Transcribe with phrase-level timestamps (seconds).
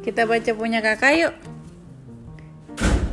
[0.00, 1.34] Kita baca punya kakak yuk.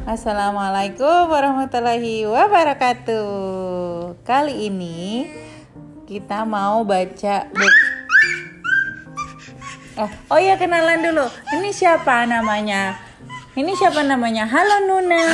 [0.07, 3.27] Assalamualaikum warahmatullahi wabarakatuh.
[4.23, 5.27] Kali ini
[6.07, 7.87] kita mau baca buku.
[9.99, 11.27] Oh, oh ya kenalan dulu.
[11.59, 12.95] Ini siapa namanya?
[13.51, 14.47] Ini siapa namanya?
[14.47, 15.25] Halo Nuna.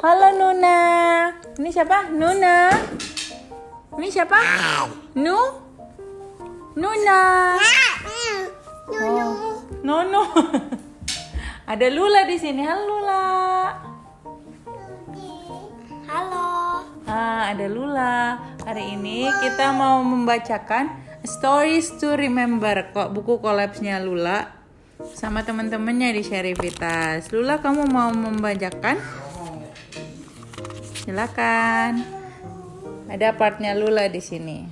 [0.00, 0.78] Halo Nuna.
[1.60, 2.08] Ini siapa?
[2.08, 2.72] Nuna.
[4.00, 4.40] Ini siapa?
[5.12, 5.36] Nu?
[6.72, 7.20] Nuna.
[8.96, 9.45] Oh,
[9.86, 10.26] Nono.
[11.70, 12.66] Ada Lula di sini.
[12.66, 13.22] Halo Lula.
[16.10, 16.50] Halo.
[17.06, 18.34] Ah, ada Lula.
[18.66, 20.90] Hari ini kita mau membacakan
[21.22, 24.50] Stories to Remember kok buku kolapsnya Lula
[25.14, 27.30] sama teman-temannya di Syarifitas.
[27.30, 28.98] Lula kamu mau membacakan?
[31.06, 32.02] Silakan.
[33.06, 34.66] Ada partnya Lula di sini.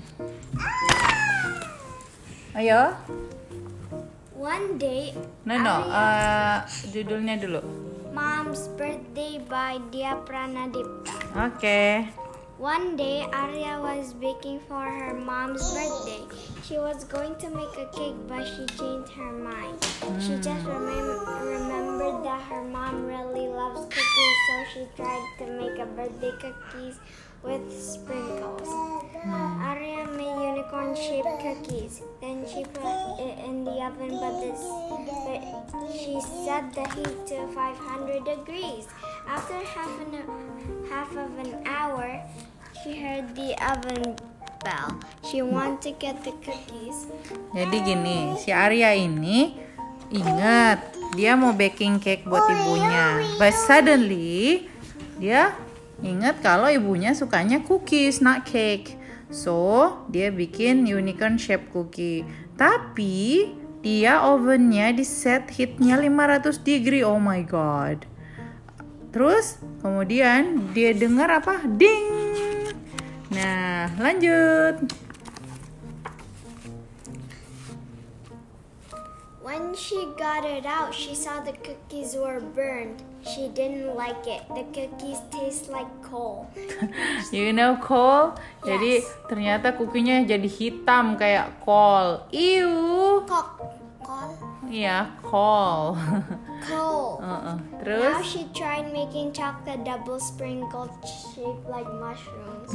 [2.59, 2.99] Ayo.
[4.45, 5.17] One day,
[5.48, 7.64] No no, eh, judulnya dulu.
[8.12, 11.17] Mom's Birthday by Dia Pranadipta.
[11.33, 12.05] Oke.
[12.61, 16.28] One day, Arya was baking for her mom's birthday.
[16.61, 19.81] She was going to make a cake, but she changed her mind.
[20.20, 25.81] She just remem- remembered that her mom really loves cookies, so she tried to make
[25.81, 27.00] a birthday cookies
[27.41, 28.69] with sprinkles.
[29.61, 32.00] Arya made unicorn-shaped cookies.
[32.20, 32.87] Then she put
[33.20, 33.37] it
[33.85, 34.65] oven, but this,
[35.29, 35.41] but
[35.93, 38.89] she set the heat to 500 degrees.
[39.29, 40.25] After half an
[40.89, 42.25] half of an hour,
[42.81, 44.17] she heard the oven
[44.65, 44.97] bell.
[45.21, 47.12] She wanted to get the cookies.
[47.53, 49.53] Jadi gini, si Arya ini
[50.09, 53.21] ingat dia mau baking cake buat ibunya.
[53.37, 54.65] But suddenly
[55.21, 55.53] dia
[56.01, 58.97] ingat kalau ibunya sukanya cookies, not cake.
[59.35, 62.23] So, dia bikin unicorn shape cookie.
[62.55, 63.51] Tapi
[63.85, 67.05] dia ovennya di set heatnya 500 degree.
[67.05, 68.09] Oh my god.
[69.12, 71.61] Terus kemudian dia dengar apa?
[71.69, 72.09] Ding.
[73.28, 75.03] Nah, lanjut.
[79.44, 83.05] When she got it out, she saw the cookies were burned.
[83.28, 84.41] She didn't like it.
[84.49, 86.49] The cookies taste like coal.
[87.28, 88.41] You know coal?
[88.65, 92.25] Jadi ternyata kukinya jadi hitam kayak kol.
[92.32, 93.21] Iu.
[93.28, 93.77] Coal.
[94.00, 94.32] Coal.
[94.65, 96.00] Iya, kol.
[96.65, 97.21] Coal.
[97.21, 97.56] Heeh.
[97.61, 102.72] Now Terus she tried making chocolate double sprinkled shaped like mushrooms.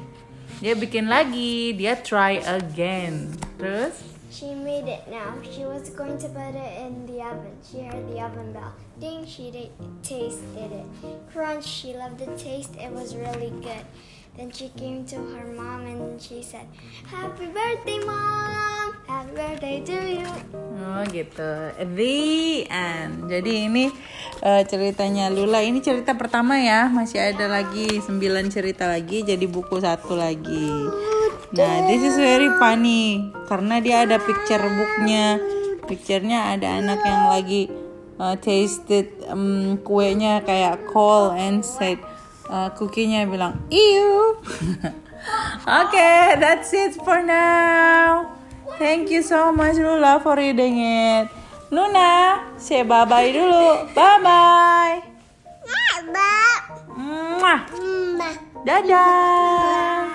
[0.62, 3.34] dia bikin lagi, dia try again.
[3.58, 5.36] Terus She made it now.
[5.44, 7.52] She was going to put it in the oven.
[7.60, 8.72] She heard the oven bell.
[8.98, 9.52] Ding, she
[10.02, 10.88] tasted it.
[11.28, 12.72] Crunch, she loved the taste.
[12.80, 13.84] It was really good.
[14.32, 16.64] Then she came to her mom and she said,
[17.04, 18.96] Happy birthday, mom!
[19.04, 20.32] Happy birthday to you!
[20.80, 21.76] Oh gitu.
[21.76, 22.16] The
[22.72, 23.28] end.
[23.28, 23.92] Jadi ini
[24.40, 25.60] eh, ceritanya Lula.
[25.60, 26.88] Ini cerita pertama ya.
[26.88, 28.16] Masih ada lagi 9
[28.48, 29.28] cerita lagi.
[29.28, 30.88] Jadi buku satu lagi.
[31.52, 35.36] Nah, this is very funny karena dia ada picture booknya.
[35.84, 37.68] Picturenya ada anak yang lagi
[38.16, 42.00] uh, tasted um, kuenya kayak coal and said
[42.48, 44.40] uh, cookie-nya bilang ew.
[45.84, 48.32] okay, that's it for now.
[48.80, 51.28] Thank you so much Lula for reading it.
[51.68, 53.92] Luna, say bye-bye dulu.
[53.92, 55.12] Bye-bye.
[56.96, 57.60] Mwah.
[58.64, 60.11] Dadah.